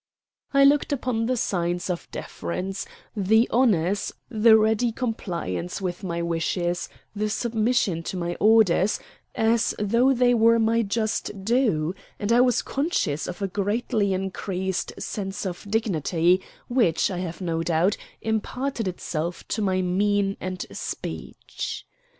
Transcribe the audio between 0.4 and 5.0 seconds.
I looked upon the signs of deference, the honors, the ready